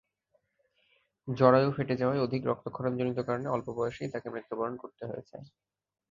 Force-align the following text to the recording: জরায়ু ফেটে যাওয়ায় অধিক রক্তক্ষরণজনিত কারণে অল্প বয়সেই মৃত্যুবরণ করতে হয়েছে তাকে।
জরায়ু 1.27 1.69
ফেটে 1.71 1.95
যাওয়ায় 1.95 2.23
অধিক 2.23 2.41
রক্তক্ষরণজনিত 2.45 3.19
কারণে 3.19 3.47
অল্প 3.49 3.67
বয়সেই 3.77 4.09
মৃত্যুবরণ 4.29 4.73
করতে 4.77 5.03
হয়েছে 5.05 5.35
তাকে। 5.37 5.49